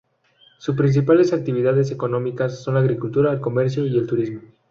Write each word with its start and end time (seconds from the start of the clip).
Sus 0.57 0.75
principales 0.75 1.31
actividades 1.31 1.91
económicas 1.91 2.63
son 2.63 2.73
la 2.73 2.79
agricultura, 2.79 3.31
el 3.31 3.39
comercio 3.39 3.85
y 3.85 3.95
el 3.95 4.07
turismo. 4.07 4.41